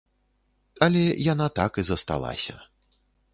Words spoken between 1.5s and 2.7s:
так і засталася.